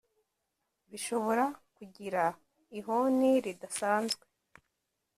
[0.89, 1.45] bishobora
[1.75, 2.23] kugira
[2.79, 4.23] ihoni ridasanzwe